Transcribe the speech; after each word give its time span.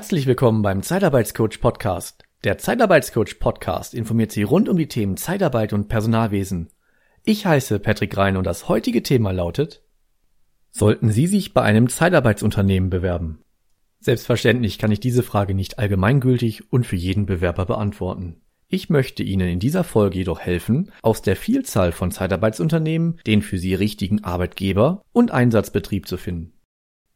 Herzlich 0.00 0.26
willkommen 0.26 0.62
beim 0.62 0.82
Zeitarbeitscoach 0.82 1.60
Podcast. 1.60 2.22
Der 2.42 2.56
Zeitarbeitscoach 2.56 3.38
Podcast 3.38 3.92
informiert 3.92 4.32
Sie 4.32 4.44
rund 4.44 4.70
um 4.70 4.78
die 4.78 4.88
Themen 4.88 5.18
Zeitarbeit 5.18 5.74
und 5.74 5.88
Personalwesen. 5.88 6.70
Ich 7.22 7.44
heiße 7.44 7.78
Patrick 7.80 8.16
Rein 8.16 8.38
und 8.38 8.44
das 8.44 8.66
heutige 8.66 9.02
Thema 9.02 9.30
lautet 9.32 9.82
Sollten 10.70 11.10
Sie 11.10 11.26
sich 11.26 11.52
bei 11.52 11.60
einem 11.60 11.90
Zeitarbeitsunternehmen 11.90 12.88
bewerben? 12.88 13.42
Selbstverständlich 13.98 14.78
kann 14.78 14.90
ich 14.90 15.00
diese 15.00 15.22
Frage 15.22 15.54
nicht 15.54 15.78
allgemeingültig 15.78 16.72
und 16.72 16.86
für 16.86 16.96
jeden 16.96 17.26
Bewerber 17.26 17.66
beantworten. 17.66 18.40
Ich 18.68 18.88
möchte 18.88 19.22
Ihnen 19.22 19.50
in 19.50 19.58
dieser 19.58 19.84
Folge 19.84 20.16
jedoch 20.16 20.40
helfen, 20.40 20.92
aus 21.02 21.20
der 21.20 21.36
Vielzahl 21.36 21.92
von 21.92 22.10
Zeitarbeitsunternehmen 22.10 23.20
den 23.26 23.42
für 23.42 23.58
Sie 23.58 23.74
richtigen 23.74 24.24
Arbeitgeber 24.24 25.02
und 25.12 25.30
Einsatzbetrieb 25.30 26.08
zu 26.08 26.16
finden. 26.16 26.54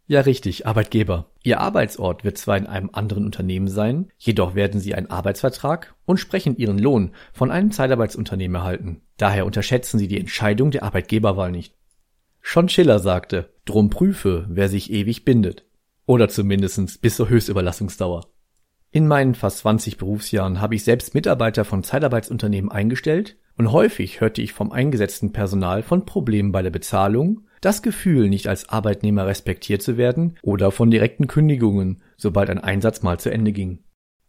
Ja, 0.07 0.21
richtig, 0.21 0.67
Arbeitgeber. 0.67 1.31
Ihr 1.43 1.61
Arbeitsort 1.61 2.25
wird 2.25 2.37
zwar 2.37 2.59
in 2.59 2.67
einem 2.67 2.91
anderen 2.93 3.25
Unternehmen 3.25 3.69
sein, 3.69 4.11
jedoch 4.19 4.55
werden 4.55 4.79
Sie 4.79 4.95
einen 4.95 5.09
Arbeitsvertrag 5.09 5.95
und 6.05 6.19
sprechen 6.19 6.57
Ihren 6.59 6.79
Lohn 6.79 7.13
von 7.33 7.51
einem 7.51 7.71
Zeitarbeitsunternehmen 7.71 8.57
erhalten. 8.57 9.01
Daher 9.17 9.47
unterschätzen 9.47 9.99
Sie 9.99 10.09
die 10.09 10.21
Entscheidung 10.21 10.71
der 10.71 10.83
Arbeitgeberwahl 10.83 11.51
nicht. 11.51 11.75
Schon 12.43 12.69
Schiller 12.69 12.99
sagte, 12.99 13.55
drum 13.65 13.89
prüfe, 13.89 14.45
wer 14.51 14.69
sich 14.69 14.93
ewig 14.93 15.25
bindet. 15.25 15.65
Oder 16.05 16.29
zumindestens 16.29 16.99
bis 16.99 17.17
zur 17.17 17.31
Höchstüberlassungsdauer. 17.31 18.27
In 18.91 19.09
meinen 19.09 19.35
fast 19.35 19.59
20 19.59 19.97
Berufsjahren 19.97 20.61
habe 20.61 20.75
ich 20.75 20.85
selbst 20.85 21.15
Mitarbeiter 21.15 21.65
von 21.65 21.83
Zeitarbeitsunternehmen 21.83 22.71
eingestellt 22.71 23.39
und 23.57 23.73
häufig 23.73 24.21
hörte 24.21 24.43
ich 24.43 24.53
vom 24.53 24.71
eingesetzten 24.71 25.33
Personal 25.33 25.83
von 25.83 26.05
Problemen 26.05 26.53
bei 26.53 26.61
der 26.63 26.71
Bezahlung, 26.71 27.47
das 27.65 27.83
Gefühl, 27.83 28.29
nicht 28.29 28.49
als 28.49 28.69
Arbeitnehmer 28.69 29.27
respektiert 29.27 29.83
zu 29.83 29.97
werden 29.97 30.37
oder 30.43 30.71
von 30.71 30.91
direkten 30.91 31.27
Kündigungen, 31.27 32.03
sobald 32.17 32.51
ein 32.51 32.59
Einsatz 32.59 33.03
mal 33.03 33.19
zu 33.19 33.31
Ende 33.31 33.53
ging. 33.53 33.81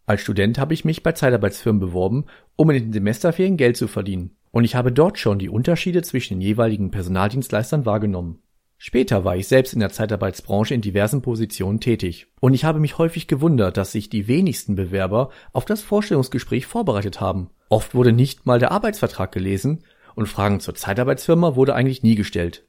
Als 0.06 0.20
Student 0.20 0.58
habe 0.58 0.72
ich 0.72 0.84
mich 0.84 1.02
bei 1.02 1.12
Zeitarbeitsfirmen 1.12 1.80
beworben, 1.80 2.26
um 2.54 2.70
in 2.70 2.84
den 2.84 2.92
Semesterferien 2.92 3.56
Geld 3.56 3.76
zu 3.76 3.88
verdienen. 3.88 4.36
Und 4.52 4.64
ich 4.64 4.74
habe 4.74 4.92
dort 4.92 5.18
schon 5.18 5.38
die 5.38 5.48
Unterschiede 5.48 6.02
zwischen 6.02 6.34
den 6.34 6.40
jeweiligen 6.40 6.90
Personaldienstleistern 6.90 7.84
wahrgenommen. 7.84 8.38
Später 8.78 9.24
war 9.24 9.36
ich 9.36 9.48
selbst 9.48 9.72
in 9.72 9.80
der 9.80 9.90
Zeitarbeitsbranche 9.90 10.74
in 10.74 10.80
diversen 10.80 11.22
Positionen 11.22 11.80
tätig. 11.80 12.28
Und 12.40 12.54
ich 12.54 12.64
habe 12.64 12.78
mich 12.78 12.98
häufig 12.98 13.26
gewundert, 13.26 13.76
dass 13.76 13.92
sich 13.92 14.10
die 14.10 14.28
wenigsten 14.28 14.76
Bewerber 14.76 15.30
auf 15.52 15.64
das 15.64 15.82
Vorstellungsgespräch 15.82 16.66
vorbereitet 16.66 17.20
haben. 17.20 17.50
Oft 17.68 17.94
wurde 17.94 18.12
nicht 18.12 18.46
mal 18.46 18.58
der 18.58 18.72
Arbeitsvertrag 18.72 19.32
gelesen 19.32 19.82
und 20.14 20.26
Fragen 20.26 20.60
zur 20.60 20.74
Zeitarbeitsfirma 20.74 21.56
wurde 21.56 21.74
eigentlich 21.74 22.02
nie 22.02 22.14
gestellt. 22.14 22.65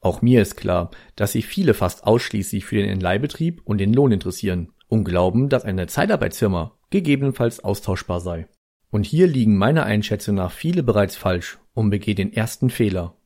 Auch 0.00 0.22
mir 0.22 0.40
ist 0.40 0.56
klar, 0.56 0.90
dass 1.14 1.32
sich 1.32 1.46
viele 1.46 1.74
fast 1.74 2.04
ausschließlich 2.04 2.64
für 2.64 2.76
den 2.76 2.88
Entleihbetrieb 2.88 3.60
und 3.64 3.78
den 3.78 3.92
Lohn 3.92 4.12
interessieren 4.12 4.72
und 4.88 5.04
glauben, 5.04 5.48
dass 5.48 5.64
eine 5.64 5.86
Zeitarbeitsfirma 5.86 6.76
gegebenenfalls 6.88 7.62
austauschbar 7.62 8.20
sei. 8.20 8.48
Und 8.90 9.06
hier 9.06 9.26
liegen 9.26 9.56
meiner 9.56 9.84
Einschätzung 9.84 10.34
nach 10.34 10.50
viele 10.50 10.82
bereits 10.82 11.16
falsch 11.16 11.58
und 11.74 11.90
begehen 11.90 12.16
den 12.16 12.32
ersten 12.32 12.70
Fehler. 12.70 13.16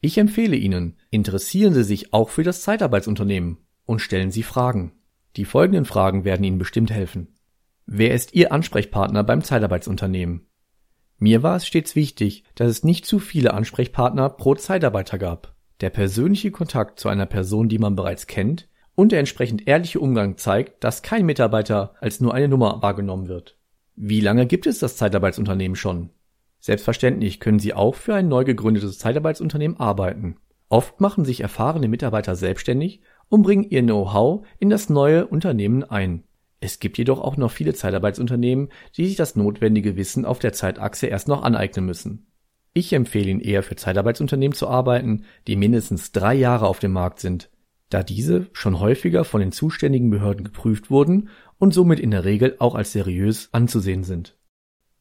Ich 0.00 0.16
empfehle 0.16 0.56
Ihnen, 0.56 0.96
interessieren 1.10 1.74
Sie 1.74 1.84
sich 1.84 2.14
auch 2.14 2.30
für 2.30 2.42
das 2.42 2.62
Zeitarbeitsunternehmen 2.62 3.58
und 3.84 3.98
stellen 3.98 4.30
Sie 4.30 4.42
Fragen. 4.42 4.92
Die 5.36 5.44
folgenden 5.44 5.84
Fragen 5.84 6.24
werden 6.24 6.44
Ihnen 6.44 6.58
bestimmt 6.58 6.90
helfen. 6.90 7.36
Wer 7.84 8.14
ist 8.14 8.34
Ihr 8.34 8.52
Ansprechpartner 8.52 9.24
beim 9.24 9.42
Zeitarbeitsunternehmen? 9.42 10.46
Mir 11.18 11.42
war 11.42 11.56
es 11.56 11.66
stets 11.66 11.96
wichtig, 11.96 12.44
dass 12.54 12.68
es 12.68 12.84
nicht 12.84 13.04
zu 13.04 13.18
viele 13.18 13.52
Ansprechpartner 13.52 14.30
pro 14.30 14.54
Zeitarbeiter 14.54 15.18
gab. 15.18 15.54
Der 15.80 15.90
persönliche 15.90 16.50
Kontakt 16.50 17.00
zu 17.00 17.08
einer 17.08 17.26
Person, 17.26 17.68
die 17.68 17.78
man 17.78 17.96
bereits 17.96 18.26
kennt, 18.26 18.68
und 18.94 19.12
der 19.12 19.18
entsprechend 19.20 19.66
ehrliche 19.66 20.00
Umgang 20.00 20.36
zeigt, 20.36 20.84
dass 20.84 21.02
kein 21.02 21.24
Mitarbeiter 21.24 21.94
als 22.00 22.20
nur 22.20 22.34
eine 22.34 22.48
Nummer 22.48 22.82
wahrgenommen 22.82 23.28
wird. 23.28 23.56
Wie 23.96 24.20
lange 24.20 24.46
gibt 24.46 24.66
es 24.66 24.78
das 24.78 24.96
Zeitarbeitsunternehmen 24.96 25.76
schon? 25.76 26.10
Selbstverständlich 26.58 27.40
können 27.40 27.58
Sie 27.58 27.72
auch 27.72 27.94
für 27.94 28.14
ein 28.14 28.28
neu 28.28 28.44
gegründetes 28.44 28.98
Zeitarbeitsunternehmen 28.98 29.80
arbeiten. 29.80 30.36
Oft 30.68 31.00
machen 31.00 31.24
sich 31.24 31.40
erfahrene 31.40 31.88
Mitarbeiter 31.88 32.36
selbstständig 32.36 33.00
und 33.28 33.42
bringen 33.42 33.64
ihr 33.64 33.82
Know-how 33.82 34.46
in 34.58 34.68
das 34.68 34.90
neue 34.90 35.26
Unternehmen 35.26 35.82
ein. 35.82 36.24
Es 36.60 36.78
gibt 36.78 36.98
jedoch 36.98 37.20
auch 37.20 37.38
noch 37.38 37.50
viele 37.50 37.72
Zeitarbeitsunternehmen, 37.72 38.68
die 38.96 39.06
sich 39.06 39.16
das 39.16 39.34
notwendige 39.34 39.96
Wissen 39.96 40.26
auf 40.26 40.38
der 40.38 40.52
Zeitachse 40.52 41.06
erst 41.06 41.26
noch 41.26 41.42
aneignen 41.42 41.86
müssen. 41.86 42.29
Ich 42.72 42.92
empfehle 42.92 43.30
Ihnen 43.30 43.40
eher 43.40 43.62
für 43.62 43.76
Zeitarbeitsunternehmen 43.76 44.54
zu 44.54 44.68
arbeiten, 44.68 45.24
die 45.46 45.56
mindestens 45.56 46.12
drei 46.12 46.34
Jahre 46.34 46.66
auf 46.68 46.78
dem 46.78 46.92
Markt 46.92 47.20
sind, 47.20 47.50
da 47.88 48.02
diese 48.04 48.46
schon 48.52 48.78
häufiger 48.78 49.24
von 49.24 49.40
den 49.40 49.52
zuständigen 49.52 50.10
Behörden 50.10 50.44
geprüft 50.44 50.90
wurden 50.90 51.28
und 51.58 51.74
somit 51.74 51.98
in 51.98 52.12
der 52.12 52.24
Regel 52.24 52.56
auch 52.60 52.76
als 52.76 52.92
seriös 52.92 53.48
anzusehen 53.52 54.04
sind. 54.04 54.36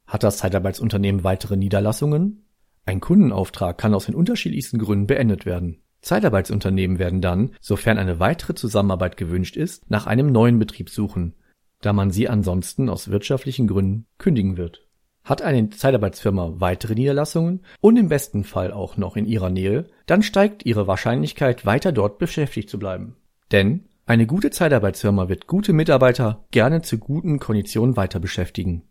Hat 0.08 0.24
das 0.24 0.38
Zeitarbeitsunternehmen 0.38 1.24
weitere 1.24 1.56
Niederlassungen? 1.56 2.46
Ein 2.86 3.00
Kundenauftrag 3.00 3.78
kann 3.78 3.94
aus 3.94 4.08
den 4.08 4.16
unterschiedlichsten 4.16 4.80
Gründen 4.80 5.06
beendet 5.06 5.46
werden. 5.46 5.84
Zeitarbeitsunternehmen 6.02 6.98
werden 6.98 7.22
dann, 7.22 7.52
sofern 7.62 8.00
eine 8.00 8.20
weitere 8.20 8.56
Zusammenarbeit 8.56 9.18
gewünscht 9.18 9.56
ist, 9.56 9.92
nach 9.92 10.08
einem 10.08 10.32
neuen 10.32 10.58
Betrieb 10.58 10.90
suchen, 10.90 11.36
da 11.82 11.94
man 11.94 12.10
sie 12.10 12.28
ansonsten 12.28 12.90
aus 12.90 13.12
wirtschaftlichen 13.12 13.68
Gründen 13.68 14.08
kündigen 14.18 14.58
wird. 14.58 14.89
Hat 15.30 15.44
eine 15.44 15.70
Zeitarbeitsfirma 15.70 16.54
weitere 16.56 16.96
Niederlassungen 16.96 17.62
und 17.82 17.98
im 17.98 18.10
besten 18.10 18.44
Fall 18.44 18.74
auch 18.74 18.98
noch 18.98 19.16
in 19.16 19.28
ihrer 19.28 19.52
Nähe, 19.52 19.86
dann 20.08 20.24
steigt 20.24 20.66
ihre 20.66 20.88
Wahrscheinlichkeit, 20.88 21.68
weiter 21.68 21.92
dort 21.92 22.18
beschäftigt 22.18 22.68
zu 22.68 22.80
bleiben. 22.80 23.16
Denn 23.52 23.86
eine 24.08 24.26
gute 24.26 24.50
Zeitarbeitsfirma 24.50 25.30
wird 25.30 25.46
gute 25.46 25.72
Mitarbeiter 25.72 26.46
gerne 26.50 26.82
zu 26.82 26.98
guten 26.98 27.38
Konditionen 27.38 27.96
weiter 27.96 28.20
beschäftigen. 28.20 28.88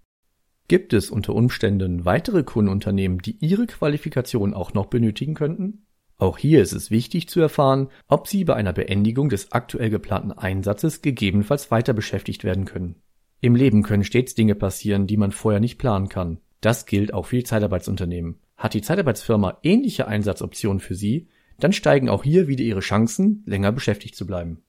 Gibt 0.69 0.93
es 0.93 1.11
unter 1.11 1.35
Umständen 1.35 2.05
weitere 2.05 2.45
Kundenunternehmen, 2.45 3.19
die 3.19 3.37
ihre 3.41 3.67
Qualifikation 3.67 4.55
auch 4.55 4.75
noch 4.75 4.87
benötigen 4.87 5.35
könnten? 5.35 5.87
Auch 6.19 6.39
hier 6.39 6.63
ist 6.63 6.73
es 6.73 6.93
wichtig 6.93 7.29
zu 7.29 7.41
erfahren, 7.41 7.89
ob 8.07 8.29
Sie 8.29 8.45
bei 8.45 8.55
einer 8.55 8.73
Beendigung 8.73 9.29
des 9.29 9.51
aktuell 9.51 9.91
geplanten 9.91 10.31
Einsatzes 10.31 11.03
gegebenenfalls 11.03 11.73
weiter 11.73 11.95
beschäftigt 11.95 12.45
werden 12.45 12.65
können. 12.65 12.95
Im 13.41 13.55
Leben 13.55 13.83
können 13.83 14.05
stets 14.05 14.35
Dinge 14.35 14.57
passieren, 14.57 15.07
die 15.07 15.17
man 15.17 15.31
vorher 15.31 15.61
nicht 15.61 15.79
planen 15.79 16.09
kann. 16.09 16.41
Das 16.61 16.87
gilt 16.87 17.15
auch 17.15 17.27
für 17.27 17.37
die 17.37 17.45
Zeitarbeitsunternehmen. 17.45 18.41
Hat 18.57 18.75
die 18.75 18.83
Zeitarbeitsfirma 18.83 19.59
ähnliche 19.63 20.09
Einsatzoptionen 20.09 20.81
für 20.81 20.97
Sie, 20.97 21.29
dann 21.61 21.73
steigen 21.73 22.09
auch 22.09 22.25
hier 22.25 22.49
wieder 22.49 22.65
Ihre 22.65 22.81
Chancen, 22.81 23.45
länger 23.47 23.71
beschäftigt 23.71 24.17
zu 24.17 24.27
bleiben. 24.27 24.63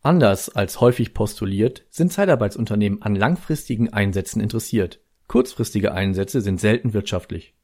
Anders 0.00 0.48
als 0.48 0.80
häufig 0.80 1.14
postuliert, 1.14 1.86
sind 1.90 2.12
Zeitarbeitsunternehmen 2.12 3.02
an 3.02 3.16
langfristigen 3.16 3.92
Einsätzen 3.92 4.40
interessiert. 4.40 5.00
Kurzfristige 5.26 5.92
Einsätze 5.92 6.40
sind 6.40 6.60
selten 6.60 6.92
wirtschaftlich. 6.92 7.54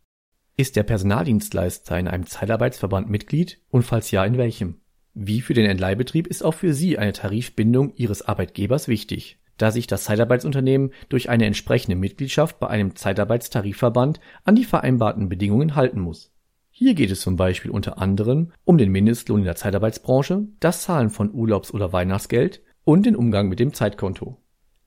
Ist 0.57 0.75
der 0.77 0.83
Personaldienstleister 0.83 1.99
in 1.99 2.09
einem 2.09 2.27
Zeitarbeitsverband 2.27 3.09
Mitglied 3.09 3.61
und 3.69 3.83
falls 3.83 4.11
ja, 4.11 4.25
in 4.25 4.37
welchem? 4.37 4.81
Wie 5.15 5.43
für 5.43 5.55
den 5.55 5.67
Entleihbetrieb 5.67 6.27
ist 6.27 6.43
auch 6.43 6.55
für 6.55 6.73
Sie 6.73 6.99
eine 6.99 7.13
Tarifbindung 7.13 7.95
Ihres 7.95 8.23
Arbeitgebers 8.23 8.89
wichtig 8.89 9.40
da 9.61 9.71
sich 9.71 9.87
das 9.87 10.05
Zeitarbeitsunternehmen 10.05 10.93
durch 11.09 11.29
eine 11.29 11.47
entsprechende 11.47 11.97
Mitgliedschaft 11.97 12.59
bei 12.59 12.69
einem 12.69 12.97
Zeitarbeitstarifverband 12.97 14.21
an 14.45 14.57
die 14.57 14.65
vereinbarten 14.65 15.29
Bedingungen 15.29 15.77
halten 15.77 16.01
muss. 16.01 16.33
Hier 16.71 16.95
geht 16.95 17.11
es 17.11 17.21
zum 17.21 17.37
Beispiel 17.37 17.71
unter 17.71 17.99
anderem 17.99 18.53
um 18.65 18.79
den 18.79 18.91
Mindestlohn 18.91 19.41
in 19.41 19.45
der 19.45 19.57
Zeitarbeitsbranche, 19.57 20.47
das 20.61 20.83
Zahlen 20.83 21.11
von 21.11 21.35
Urlaubs- 21.35 21.75
oder 21.75 21.93
Weihnachtsgeld 21.93 22.63
und 22.85 23.05
den 23.05 23.17
Umgang 23.17 23.49
mit 23.49 23.61
dem 23.61 23.75
Zeitkonto. 23.75 24.39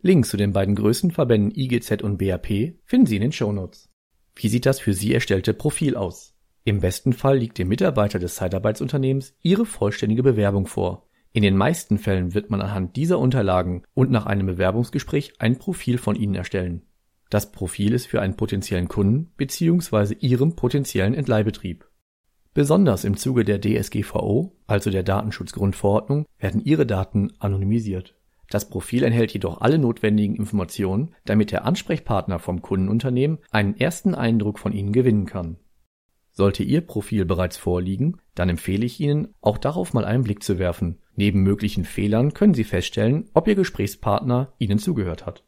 Links 0.01 0.29
zu 0.29 0.37
den 0.37 0.53
beiden 0.53 0.75
größten 0.75 1.11
Verbänden 1.11 1.57
IGZ 1.57 2.01
und 2.01 2.17
BAP 2.17 2.47
finden 2.83 3.05
Sie 3.05 3.15
in 3.15 3.21
den 3.21 3.31
Shownotes. 3.31 3.89
Wie 4.35 4.49
sieht 4.49 4.65
das 4.65 4.79
für 4.79 4.93
Sie 4.93 5.13
erstellte 5.13 5.53
Profil 5.53 5.95
aus? 5.95 6.33
Im 6.65 6.79
besten 6.79 7.13
Fall 7.13 7.37
liegt 7.37 7.57
dem 7.57 7.67
Mitarbeiter 7.67 8.19
des 8.19 8.35
Zeitarbeitsunternehmens 8.35 9.35
Ihre 9.41 9.65
vollständige 9.65 10.23
Bewerbung 10.23 10.65
vor, 10.65 11.07
in 11.35 11.41
den 11.41 11.57
meisten 11.57 11.97
Fällen 11.97 12.35
wird 12.35 12.51
man 12.51 12.61
anhand 12.61 12.95
dieser 12.95 13.17
Unterlagen 13.17 13.81
und 13.95 14.11
nach 14.11 14.27
einem 14.27 14.45
Bewerbungsgespräch 14.45 15.33
ein 15.39 15.57
Profil 15.57 15.97
von 15.97 16.15
Ihnen 16.15 16.35
erstellen. 16.35 16.83
Das 17.31 17.51
Profil 17.51 17.93
ist 17.93 18.05
für 18.05 18.21
einen 18.21 18.35
potenziellen 18.35 18.87
Kunden 18.87 19.31
bzw. 19.35 20.15
Ihrem 20.19 20.55
potenziellen 20.55 21.15
Entleihbetrieb. 21.15 21.89
Besonders 22.53 23.03
im 23.03 23.17
Zuge 23.17 23.45
der 23.45 23.59
DSGVO, 23.59 24.55
also 24.67 24.91
der 24.91 25.01
Datenschutzgrundverordnung, 25.01 26.27
werden 26.37 26.63
Ihre 26.63 26.85
Daten 26.85 27.33
anonymisiert. 27.39 28.15
Das 28.51 28.69
Profil 28.69 29.03
enthält 29.03 29.33
jedoch 29.33 29.59
alle 29.59 29.79
notwendigen 29.79 30.35
Informationen, 30.35 31.15
damit 31.25 31.51
der 31.51 31.65
Ansprechpartner 31.65 32.37
vom 32.37 32.61
Kundenunternehmen 32.61 33.39
einen 33.49 33.75
ersten 33.75 34.13
Eindruck 34.13 34.59
von 34.59 34.71
Ihnen 34.71 34.93
gewinnen 34.93 35.25
kann. 35.25 35.57
Sollte 36.31 36.61
Ihr 36.61 36.81
Profil 36.81 37.25
bereits 37.25 37.57
vorliegen, 37.57 38.17
dann 38.35 38.49
empfehle 38.49 38.85
ich 38.85 38.99
Ihnen, 38.99 39.33
auch 39.41 39.57
darauf 39.57 39.93
mal 39.93 40.05
einen 40.05 40.23
Blick 40.23 40.43
zu 40.43 40.59
werfen 40.59 40.99
Neben 41.15 41.43
möglichen 41.43 41.85
Fehlern 41.85 42.33
können 42.33 42.53
Sie 42.53 42.63
feststellen, 42.63 43.29
ob 43.33 43.47
Ihr 43.47 43.55
Gesprächspartner 43.55 44.53
Ihnen 44.57 44.79
zugehört 44.79 45.25
hat. 45.25 45.43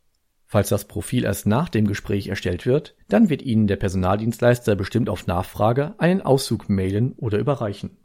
Falls 0.46 0.70
das 0.70 0.88
Profil 0.88 1.24
erst 1.24 1.48
nach 1.48 1.70
dem 1.70 1.88
Gespräch 1.88 2.28
erstellt 2.28 2.66
wird, 2.66 2.96
dann 3.10 3.30
wird 3.30 3.42
Ihnen 3.42 3.68
der 3.68 3.78
Personaldienstleister 3.78 4.76
bestimmt 4.76 5.10
auf 5.10 5.26
Nachfrage 5.26 5.96
einen 5.98 6.22
Auszug 6.22 6.70
mailen 6.70 7.14
oder 7.14 7.40
überreichen. 7.40 7.98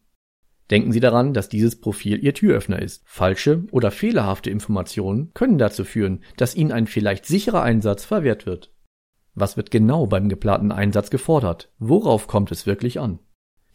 Denken 0.71 0.93
Sie 0.93 1.01
daran, 1.01 1.35
dass 1.35 1.49
dieses 1.49 1.81
Profil 1.81 2.23
Ihr 2.25 2.33
Türöffner 2.33 2.81
ist. 2.81 3.03
Falsche 3.05 3.65
oder 3.73 3.91
fehlerhafte 3.91 4.51
Informationen 4.51 5.33
können 5.35 5.59
dazu 5.59 5.85
führen, 5.85 6.23
dass 6.37 6.55
Ihnen 6.55 6.73
ein 6.73 6.87
vielleicht 6.87 7.27
sicherer 7.27 7.63
Einsatz 7.63 8.05
verwehrt 8.05 8.47
wird. 8.47 8.73
Was 9.35 9.57
wird 9.57 9.71
genau 9.71 10.07
beim 10.07 10.29
geplanten 10.29 10.73
Einsatz 10.73 11.11
gefordert? 11.11 11.73
Worauf 11.79 12.27
kommt 12.27 12.53
es 12.53 12.67
wirklich 12.67 13.01
an? 13.01 13.19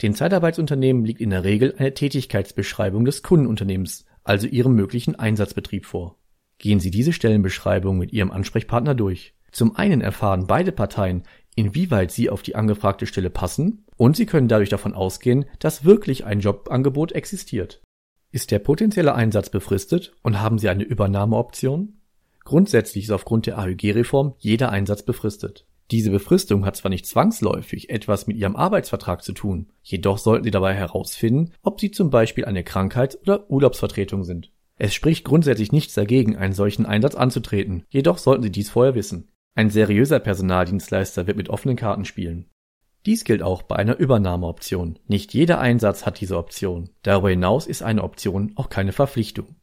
Den 0.01 0.13
Zeitarbeitsunternehmen 0.13 1.06
liegt 1.06 1.21
in 1.21 1.30
der 1.30 1.44
Regel 1.44 1.74
eine 1.77 1.94
Tätigkeitsbeschreibung 1.94 3.06
des 3.06 3.24
Kundenunternehmens, 3.24 4.06
also 4.24 4.47
ihrem 4.47 4.75
möglichen 4.75 5.15
Einsatzbetrieb 5.15 5.86
vor. 5.86 6.18
Gehen 6.57 6.80
Sie 6.80 6.92
diese 6.92 7.13
Stellenbeschreibung 7.13 7.97
mit 7.97 8.13
Ihrem 8.13 8.31
Ansprechpartner 8.31 8.95
durch. 8.95 9.33
Zum 9.51 9.75
einen 9.75 10.01
erfahren 10.01 10.47
beide 10.47 10.71
Parteien, 10.71 11.24
inwieweit 11.56 12.12
sie 12.12 12.30
auf 12.30 12.42
die 12.42 12.56
angefragte 12.56 13.07
Stelle 13.07 13.30
passen 13.30 13.86
und 13.95 14.18
sie 14.18 14.25
können 14.25 14.50
dadurch 14.50 14.69
davon 14.69 14.94
ausgehen, 14.94 15.45
dass 15.59 15.86
wirklich 15.86 16.25
ein 16.25 16.42
Jobangebot 16.42 17.13
existiert. 17.13 17.81
Ist 18.31 18.51
der 18.51 18.59
potenzielle 18.59 19.15
Einsatz 19.15 19.50
befristet 19.50 20.13
und 20.21 20.42
haben 20.42 20.59
Sie 20.59 20.68
eine 20.68 20.83
Übernahmeoption? 20.83 22.01
Grundsätzlich 22.44 23.06
ist 23.06 23.12
aufgrund 23.12 23.45
der 23.45 23.57
AÜG-Reform 23.57 24.33
jeder 24.39 24.71
Einsatz 24.71 25.03
befristet. 25.03 25.65
Diese 25.92 26.10
Befristung 26.10 26.66
hat 26.66 26.76
zwar 26.76 26.90
nicht 26.90 27.06
zwangsläufig 27.06 27.90
etwas 27.90 28.26
mit 28.26 28.38
Ihrem 28.38 28.56
Arbeitsvertrag 28.56 29.24
zu 29.24 29.34
tun, 29.34 29.72
jedoch 29.84 30.18
sollten 30.18 30.44
Sie 30.44 30.52
dabei 30.52 30.74
herausfinden, 30.74 31.52
ob 31.62 31.80
Sie 31.80 31.92
zum 31.92 32.10
Beispiel 32.10 32.46
eine 32.46 32.64
Krankheits- 32.64 33.20
oder 33.22 33.50
Urlaubsvertretung 33.52 34.24
sind. 34.24 34.52
Es 34.78 34.94
spricht 34.94 35.24
grundsätzlich 35.24 35.72
nichts 35.72 35.94
dagegen, 35.94 36.36
einen 36.36 36.54
solchen 36.54 36.86
Einsatz 36.86 37.16
anzutreten, 37.16 37.86
jedoch 37.90 38.18
sollten 38.18 38.44
Sie 38.44 38.52
dies 38.52 38.70
vorher 38.70 38.96
wissen. 38.96 39.30
Ein 39.54 39.70
seriöser 39.70 40.20
Personaldienstleister 40.20 41.28
wird 41.28 41.38
mit 41.38 41.50
offenen 41.50 41.78
Karten 41.78 42.04
spielen. 42.04 42.50
Dies 43.06 43.24
gilt 43.24 43.44
auch 43.44 43.62
bei 43.62 43.76
einer 43.76 43.98
Übernahmeoption. 43.98 44.98
Nicht 45.08 45.34
jeder 45.34 45.60
Einsatz 45.60 46.06
hat 46.06 46.20
diese 46.20 46.38
Option. 46.38 46.90
Darüber 47.04 47.30
hinaus 47.30 47.68
ist 47.68 47.84
eine 47.84 48.04
Option 48.04 48.54
auch 48.56 48.70
keine 48.70 48.92
Verpflichtung. 48.92 49.56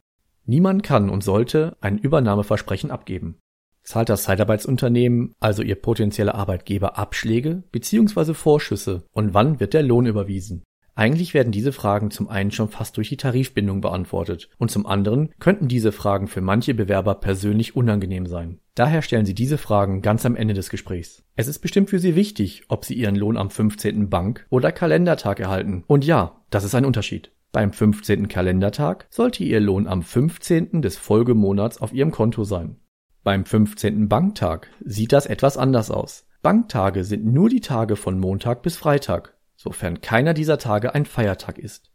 Niemand 0.46 0.84
kann 0.84 1.10
und 1.10 1.24
sollte 1.24 1.76
ein 1.80 1.98
Übernahmeversprechen 1.98 2.90
abgeben. 2.90 3.38
Zahlt 3.82 4.08
das 4.08 4.22
Zeitarbeitsunternehmen, 4.24 5.34
also 5.40 5.62
Ihr 5.62 5.74
potenzieller 5.74 6.34
Arbeitgeber, 6.34 6.98
Abschläge 6.98 7.62
bzw. 7.72 8.34
Vorschüsse 8.34 9.04
und 9.12 9.34
wann 9.34 9.60
wird 9.60 9.74
der 9.74 9.82
Lohn 9.82 10.06
überwiesen? 10.06 10.62
Eigentlich 10.94 11.32
werden 11.32 11.52
diese 11.52 11.72
Fragen 11.72 12.10
zum 12.10 12.28
einen 12.28 12.50
schon 12.50 12.68
fast 12.68 12.96
durch 12.96 13.08
die 13.08 13.16
Tarifbindung 13.16 13.80
beantwortet 13.80 14.50
und 14.58 14.70
zum 14.70 14.86
anderen 14.86 15.30
könnten 15.38 15.66
diese 15.66 15.90
Fragen 15.90 16.28
für 16.28 16.42
manche 16.42 16.74
Bewerber 16.74 17.14
persönlich 17.14 17.74
unangenehm 17.74 18.26
sein. 18.26 18.58
Daher 18.74 19.00
stellen 19.00 19.24
Sie 19.24 19.34
diese 19.34 19.56
Fragen 19.56 20.02
ganz 20.02 20.26
am 20.26 20.36
Ende 20.36 20.54
des 20.54 20.68
Gesprächs. 20.68 21.24
Es 21.34 21.48
ist 21.48 21.60
bestimmt 21.60 21.88
für 21.88 21.98
Sie 21.98 22.14
wichtig, 22.14 22.64
ob 22.68 22.84
Sie 22.84 22.94
Ihren 22.94 23.16
Lohn 23.16 23.38
am 23.38 23.50
15. 23.50 24.10
Bank- 24.10 24.46
oder 24.50 24.70
Kalendertag 24.70 25.40
erhalten. 25.40 25.84
Und 25.86 26.04
ja, 26.04 26.42
das 26.50 26.64
ist 26.64 26.74
ein 26.74 26.84
Unterschied. 26.84 27.32
Beim 27.52 27.72
15. 27.72 28.28
Kalendertag 28.28 29.06
sollte 29.10 29.44
Ihr 29.44 29.60
Lohn 29.60 29.86
am 29.86 30.02
15. 30.02 30.82
des 30.82 30.96
Folgemonats 30.96 31.80
auf 31.80 31.92
Ihrem 31.92 32.10
Konto 32.10 32.44
sein. 32.44 32.76
Beim 33.24 33.44
15. 33.44 34.08
Banktag 34.08 34.68
sieht 34.84 35.12
das 35.12 35.26
etwas 35.26 35.56
anders 35.56 35.90
aus. 35.90 36.26
Banktage 36.42 37.04
sind 37.04 37.24
nur 37.24 37.48
die 37.48 37.60
Tage 37.60 37.96
von 37.96 38.18
Montag 38.18 38.62
bis 38.62 38.76
Freitag 38.76 39.36
sofern 39.62 40.00
keiner 40.00 40.34
dieser 40.34 40.58
Tage 40.58 40.94
ein 40.94 41.06
Feiertag 41.06 41.58
ist. 41.58 41.92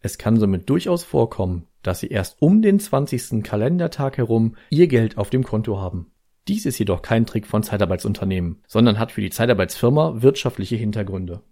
Es 0.00 0.18
kann 0.18 0.38
somit 0.38 0.68
durchaus 0.68 1.04
vorkommen, 1.04 1.66
dass 1.82 2.00
Sie 2.00 2.08
erst 2.08 2.40
um 2.40 2.62
den 2.62 2.78
20. 2.78 3.42
Kalendertag 3.42 4.18
herum 4.18 4.56
Ihr 4.70 4.88
Geld 4.88 5.16
auf 5.16 5.30
dem 5.30 5.42
Konto 5.42 5.80
haben. 5.80 6.12
Dies 6.46 6.66
ist 6.66 6.78
jedoch 6.78 7.02
kein 7.02 7.26
Trick 7.26 7.46
von 7.46 7.62
Zeitarbeitsunternehmen, 7.62 8.62
sondern 8.66 8.98
hat 8.98 9.12
für 9.12 9.20
die 9.20 9.30
Zeitarbeitsfirma 9.30 10.22
wirtschaftliche 10.22 10.76
Hintergründe. 10.76 11.42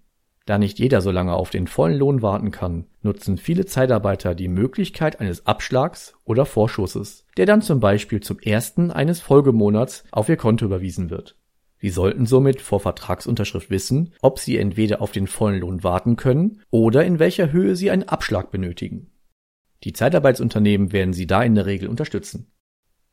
Da 0.47 0.59
nicht 0.59 0.79
jeder 0.79 1.01
so 1.01 1.11
lange 1.11 1.35
auf 1.35 1.51
den 1.51 1.67
vollen 1.67 1.99
Lohn 1.99 2.23
warten 2.23 2.53
kann, 2.53 2.87
nutzen 3.03 3.37
viele 3.37 3.67
Zeitarbeiter 3.67 4.37
die 4.37 4.47
Möglichkeit 4.47 5.21
eines 5.21 5.45
Abschlags 5.45 6.15
oder 6.25 6.47
Vorschusses, 6.47 7.27
der 7.37 7.47
dann 7.47 7.63
zum 7.63 7.81
Beispiel 7.81 8.21
zum 8.21 8.39
ersten 8.39 8.93
eines 8.93 9.21
Folgemonats 9.21 10.05
auf 10.13 10.29
ihr 10.29 10.37
Konto 10.37 10.65
überwiesen 10.65 11.11
wird. 11.11 11.37
Sie 11.79 11.91
sollten 11.91 12.27
somit 12.27 12.63
vor 12.63 12.79
Vertragsunterschrift 12.79 13.71
wissen, 13.71 14.15
ob 14.23 14.39
Sie 14.39 14.57
entweder 14.57 15.03
auf 15.03 15.11
den 15.11 15.27
vollen 15.27 15.61
Lohn 15.61 15.83
warten 15.83 16.15
können 16.15 16.63
oder 16.71 17.05
in 17.05 17.19
welcher 17.19 17.51
Höhe 17.51 17.75
Sie 17.75 17.91
einen 17.91 18.05
Abschlag 18.09 18.53
benötigen. 18.53 19.11
Die 19.83 19.93
Zeitarbeitsunternehmen 19.93 20.93
werden 20.93 21.13
Sie 21.13 21.27
da 21.27 21.43
in 21.43 21.57
der 21.57 21.67
Regel 21.67 21.89
unterstützen. 21.89 22.53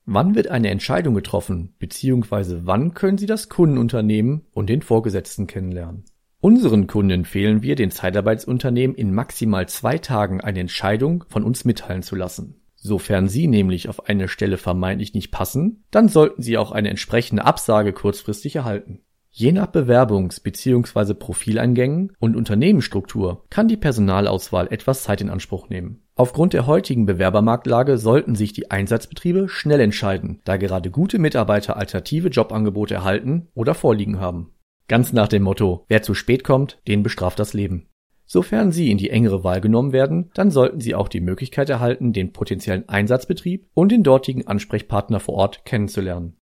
Wann 0.05 0.35
wird 0.35 0.49
eine 0.49 0.69
Entscheidung 0.69 1.15
getroffen, 1.15 1.73
bzw. 1.79 2.59
wann 2.63 2.93
können 2.93 3.17
Sie 3.17 3.25
das 3.25 3.49
Kundenunternehmen 3.49 4.45
und 4.53 4.69
den 4.69 4.81
Vorgesetzten 4.81 5.47
kennenlernen? 5.47 6.05
Unseren 6.43 6.87
Kunden 6.87 7.11
empfehlen 7.11 7.63
wir, 7.63 7.75
den 7.75 7.89
Zeitarbeitsunternehmen 7.89 8.97
in 8.97 9.13
maximal 9.13 9.65
zwei 9.69 9.97
Tagen 9.97 10.41
eine 10.41 10.59
Entscheidung 10.59 11.23
von 11.29 11.41
uns 11.41 11.63
mitteilen 11.63 12.03
zu 12.03 12.17
lassen. 12.17 12.59
Sofern 12.75 13.29
Sie 13.29 13.47
nämlich 13.47 13.87
auf 13.87 14.09
eine 14.09 14.27
Stelle 14.27 14.57
vermeintlich 14.57 15.13
nicht 15.13 15.31
passen, 15.31 15.85
dann 15.89 16.09
sollten 16.09 16.41
Sie 16.41 16.57
auch 16.57 16.73
eine 16.73 16.89
entsprechende 16.89 17.45
Absage 17.45 17.93
kurzfristig 17.93 18.57
erhalten. 18.57 18.99
Je 19.29 19.53
nach 19.53 19.67
Bewerbungs- 19.67 20.43
bzw. 20.43 21.13
Profileingängen 21.13 22.11
und 22.19 22.35
Unternehmensstruktur 22.35 23.45
kann 23.49 23.69
die 23.69 23.77
Personalauswahl 23.77 24.67
etwas 24.69 25.03
Zeit 25.03 25.21
in 25.21 25.29
Anspruch 25.29 25.69
nehmen. 25.69 26.01
Aufgrund 26.15 26.51
der 26.51 26.67
heutigen 26.67 27.05
Bewerbermarktlage 27.05 27.97
sollten 27.97 28.35
sich 28.35 28.51
die 28.51 28.69
Einsatzbetriebe 28.69 29.47
schnell 29.47 29.79
entscheiden, 29.79 30.41
da 30.43 30.57
gerade 30.57 30.91
gute 30.91 31.19
Mitarbeiter 31.19 31.77
alternative 31.77 32.27
Jobangebote 32.27 32.95
erhalten 32.95 33.47
oder 33.53 33.75
vorliegen 33.75 34.19
haben. 34.19 34.49
Ganz 34.87 35.13
nach 35.13 35.27
dem 35.27 35.43
Motto, 35.43 35.85
wer 35.87 36.01
zu 36.01 36.13
spät 36.13 36.43
kommt, 36.43 36.81
den 36.87 37.03
bestraft 37.03 37.39
das 37.39 37.53
Leben. 37.53 37.87
Sofern 38.25 38.71
Sie 38.71 38.89
in 38.89 38.97
die 38.97 39.09
engere 39.09 39.43
Wahl 39.43 39.61
genommen 39.61 39.93
werden, 39.93 40.31
dann 40.33 40.51
sollten 40.51 40.79
Sie 40.79 40.95
auch 40.95 41.07
die 41.07 41.21
Möglichkeit 41.21 41.69
erhalten, 41.69 42.13
den 42.13 42.33
potenziellen 42.33 42.87
Einsatzbetrieb 42.89 43.67
und 43.73 43.91
den 43.91 44.03
dortigen 44.03 44.47
Ansprechpartner 44.47 45.19
vor 45.19 45.35
Ort 45.35 45.65
kennenzulernen. 45.65 46.37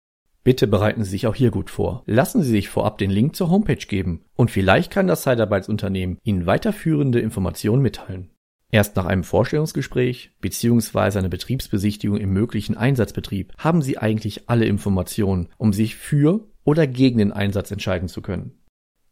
Bitte 0.44 0.66
bereiten 0.66 1.04
Sie 1.04 1.10
sich 1.10 1.26
auch 1.26 1.34
hier 1.34 1.50
gut 1.50 1.68
vor. 1.70 2.02
Lassen 2.06 2.42
Sie 2.42 2.50
sich 2.50 2.68
vorab 2.68 2.98
den 2.98 3.10
Link 3.10 3.36
zur 3.36 3.50
Homepage 3.50 3.74
geben 3.74 4.24
und 4.34 4.50
vielleicht 4.50 4.90
kann 4.90 5.06
das 5.06 5.22
Zeitarbeitsunternehmen 5.22 6.18
Ihnen 6.22 6.46
weiterführende 6.46 7.20
Informationen 7.20 7.82
mitteilen. 7.82 8.30
Erst 8.70 8.96
nach 8.96 9.06
einem 9.06 9.24
Vorstellungsgespräch 9.24 10.32
bzw. 10.40 11.18
einer 11.18 11.28
Betriebsbesichtigung 11.28 12.18
im 12.18 12.32
möglichen 12.32 12.76
Einsatzbetrieb 12.76 13.54
haben 13.56 13.82
Sie 13.82 13.98
eigentlich 13.98 14.48
alle 14.48 14.66
Informationen, 14.66 15.48
um 15.56 15.72
sich 15.72 15.96
für 15.96 16.46
oder 16.68 16.86
gegen 16.86 17.16
den 17.16 17.32
Einsatz 17.32 17.70
entscheiden 17.70 18.08
zu 18.08 18.20
können. 18.20 18.52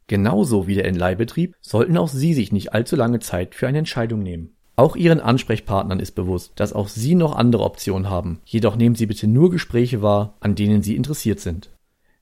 Genauso 0.08 0.66
wie 0.66 0.74
der 0.74 0.84
Entleihbetrieb 0.84 1.54
sollten 1.62 1.96
auch 1.96 2.08
Sie 2.08 2.34
sich 2.34 2.52
nicht 2.52 2.74
allzu 2.74 2.96
lange 2.96 3.18
Zeit 3.18 3.54
für 3.54 3.66
eine 3.66 3.78
Entscheidung 3.78 4.22
nehmen. 4.22 4.54
Auch 4.76 4.94
Ihren 4.94 5.20
Ansprechpartnern 5.20 5.98
ist 5.98 6.12
bewusst, 6.12 6.52
dass 6.56 6.74
auch 6.74 6.88
Sie 6.88 7.14
noch 7.14 7.34
andere 7.34 7.62
Optionen 7.62 8.10
haben, 8.10 8.42
jedoch 8.44 8.76
nehmen 8.76 8.94
Sie 8.94 9.06
bitte 9.06 9.26
nur 9.26 9.50
Gespräche 9.50 10.02
wahr, 10.02 10.36
an 10.40 10.54
denen 10.54 10.82
Sie 10.82 10.96
interessiert 10.96 11.40
sind. 11.40 11.70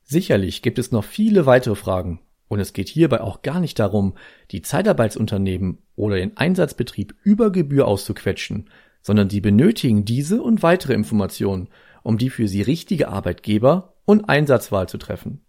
Sicherlich 0.05 0.63
gibt 0.63 0.79
es 0.79 0.93
noch 0.93 1.03
viele 1.03 1.47
weitere 1.47 1.75
Fragen, 1.75 2.21
und 2.47 2.61
es 2.61 2.73
geht 2.73 2.89
hierbei 2.89 3.21
auch 3.21 3.43
gar 3.43 3.59
nicht 3.59 3.81
darum, 3.81 4.15
die 4.53 4.63
Zeitarbeitsunternehmen 4.63 5.79
oder 5.97 6.15
den 6.15 6.37
Einsatzbetrieb 6.37 7.17
über 7.25 7.51
Gebühr 7.51 7.89
auszuquetschen, 7.89 8.71
sondern 9.03 9.31
Sie 9.31 9.41
benötigen 9.41 10.05
diese 10.05 10.41
und 10.41 10.63
weitere 10.63 10.95
Informationen, 10.95 11.71
um 12.05 12.19
die 12.19 12.31
für 12.31 12.47
Sie 12.47 12.63
richtige 12.63 13.09
Arbeitgeber 13.09 13.94
und 14.05 14.29
Einsatzwahl 14.29 14.89
zu 14.89 14.99
treffen. 14.99 15.45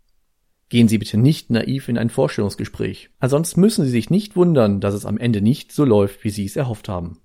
Gehen 0.70 0.88
Sie 0.88 0.98
bitte 0.98 1.18
nicht 1.18 1.52
naiv 1.52 1.90
in 1.90 1.98
ein 1.98 2.10
Vorstellungsgespräch. 2.10 3.12
Ansonsten 3.20 3.62
müssen 3.62 3.86
Sie 3.86 3.92
sich 3.92 4.10
nicht 4.10 4.36
wundern, 4.36 4.82
dass 4.82 4.96
es 4.96 5.06
am 5.06 5.18
Ende 5.18 5.42
nicht 5.42 5.72
so 5.72 5.86
läuft, 5.86 6.24
wie 6.24 6.32
Sie 6.32 6.46
es 6.46 6.56
erhofft 6.56 6.90
haben. 6.90 7.22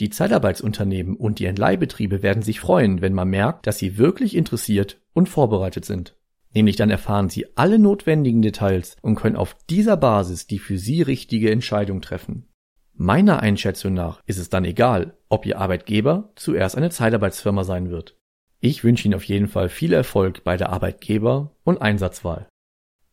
Die 0.00 0.10
Zeitarbeitsunternehmen 0.10 1.14
und 1.14 1.38
die 1.38 1.44
Entleihbetriebe 1.44 2.22
werden 2.22 2.42
sich 2.42 2.58
freuen, 2.58 3.00
wenn 3.00 3.12
man 3.12 3.28
merkt, 3.28 3.66
dass 3.66 3.78
Sie 3.78 3.98
wirklich 3.98 4.34
interessiert 4.34 5.00
und 5.12 5.28
vorbereitet 5.28 5.84
sind. 5.84 6.16
Nämlich 6.52 6.76
dann 6.76 6.90
erfahren 6.90 7.28
Sie 7.28 7.46
alle 7.56 7.78
notwendigen 7.78 8.42
Details 8.42 8.96
und 9.02 9.14
können 9.14 9.36
auf 9.36 9.56
dieser 9.68 9.96
Basis 9.96 10.46
die 10.46 10.58
für 10.58 10.78
Sie 10.78 11.02
richtige 11.02 11.50
Entscheidung 11.50 12.00
treffen. 12.00 12.48
Meiner 12.94 13.40
Einschätzung 13.40 13.94
nach 13.94 14.20
ist 14.26 14.38
es 14.38 14.50
dann 14.50 14.64
egal, 14.64 15.16
ob 15.28 15.46
Ihr 15.46 15.58
Arbeitgeber 15.58 16.32
zuerst 16.34 16.76
eine 16.76 16.90
Zeitarbeitsfirma 16.90 17.64
sein 17.64 17.90
wird. 17.90 18.19
Ich 18.62 18.84
wünsche 18.84 19.06
Ihnen 19.06 19.14
auf 19.14 19.24
jeden 19.24 19.48
Fall 19.48 19.70
viel 19.70 19.94
Erfolg 19.94 20.44
bei 20.44 20.58
der 20.58 20.70
Arbeitgeber- 20.70 21.56
und 21.64 21.80
Einsatzwahl. 21.80 22.46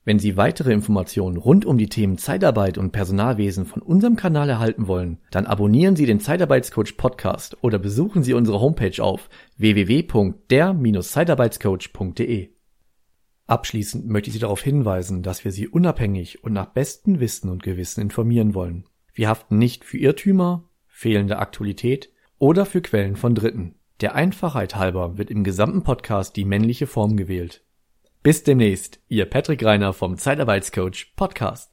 Wenn 0.03 0.19
Sie 0.19 0.35
weitere 0.35 0.73
Informationen 0.73 1.37
rund 1.37 1.65
um 1.65 1.77
die 1.77 1.87
Themen 1.87 2.17
Zeitarbeit 2.17 2.77
und 2.77 2.91
Personalwesen 2.91 3.65
von 3.65 3.81
unserem 3.81 4.17
Kanal 4.17 4.49
erhalten 4.49 4.87
wollen, 4.87 5.19
dann 5.31 5.45
abonnieren 5.45 5.95
Sie 5.95 6.05
den 6.05 6.19
Zeitarbeitscoach 6.19 6.97
Podcast 6.97 7.55
oder 7.61 7.79
besuchen 7.79 8.23
Sie 8.23 8.33
unsere 8.33 8.59
Homepage 8.59 9.01
auf 9.01 9.29
www.der-zeitarbeitscoach.de. 9.57 12.49
Abschließend 13.47 14.07
möchte 14.07 14.29
ich 14.29 14.33
Sie 14.33 14.39
darauf 14.39 14.61
hinweisen, 14.61 15.23
dass 15.23 15.45
wir 15.45 15.53
Sie 15.53 15.69
unabhängig 15.69 16.43
und 16.43 16.51
nach 16.51 16.67
bestem 16.67 17.21
Wissen 17.21 17.49
und 17.49 17.63
Gewissen 17.63 18.01
informieren 18.01 18.53
wollen. 18.53 18.83
Wir 19.13 19.29
haften 19.29 19.57
nicht 19.57 19.85
für 19.85 19.97
Irrtümer, 19.97 20.65
fehlende 20.87 21.39
Aktualität 21.39 22.11
oder 22.37 22.65
für 22.65 22.81
Quellen 22.81 23.15
von 23.15 23.33
Dritten. 23.33 23.75
Der 23.99 24.13
Einfachheit 24.13 24.75
halber 24.75 25.17
wird 25.17 25.31
im 25.31 25.43
gesamten 25.43 25.81
Podcast 25.81 26.35
die 26.35 26.45
männliche 26.45 26.85
Form 26.85 27.17
gewählt. 27.17 27.63
Bis 28.21 28.43
demnächst, 28.43 28.99
Ihr 29.07 29.25
Patrick 29.25 29.63
Reiner 29.63 29.91
vom 29.91 30.19
Zeitarbeitscoach 30.19 31.13
Podcast. 31.15 31.71